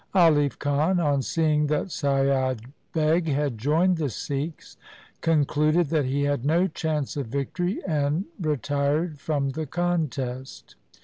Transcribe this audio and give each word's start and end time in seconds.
Alif 0.15 0.57
Khan, 0.57 0.99
on 0.99 1.21
seeing 1.21 1.67
that 1.67 1.91
Saiyad 1.91 2.61
Beg 2.91 3.27
had 3.27 3.59
joined 3.59 3.97
the 3.97 4.09
Sikhs, 4.09 4.75
concluded 5.21 5.89
that 5.89 6.05
he 6.05 6.23
had 6.23 6.43
no 6.43 6.65
chance 6.65 7.15
of 7.15 7.27
victory, 7.27 7.83
and 7.85 8.25
retired 8.39 9.19
from 9.19 9.51
the 9.51 9.67
contest. 9.67 10.73